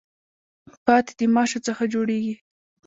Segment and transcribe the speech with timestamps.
[0.85, 2.35] پاتی د ماشو څخه جوړیږي.